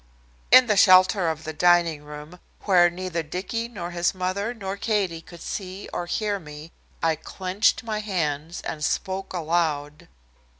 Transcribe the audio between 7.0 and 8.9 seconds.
I clenched my hands and